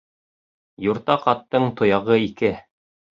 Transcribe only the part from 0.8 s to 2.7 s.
Юртаҡ аттың тояғы ике.